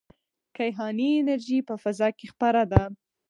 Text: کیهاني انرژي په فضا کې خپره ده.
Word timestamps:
کیهاني 0.57 1.09
انرژي 1.19 1.59
په 1.67 1.75
فضا 1.83 2.07
کې 2.17 2.25
خپره 2.33 2.61
ده. 2.71 2.83